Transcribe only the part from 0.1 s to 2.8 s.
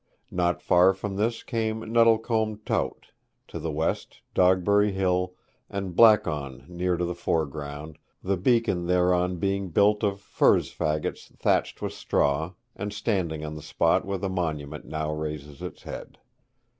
Not far from this came Nettlecombe